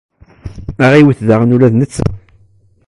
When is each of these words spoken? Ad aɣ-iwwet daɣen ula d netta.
Ad 0.71 0.81
aɣ-iwwet 0.89 1.19
daɣen 1.27 1.55
ula 1.55 1.71
d 1.73 1.75
netta. 1.75 2.05